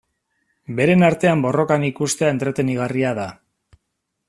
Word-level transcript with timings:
Beren 0.79 1.07
artean 1.09 1.43
borrokan 1.43 1.85
ikustea 1.91 2.33
entretenigarria 2.37 3.15
da. 3.23 3.29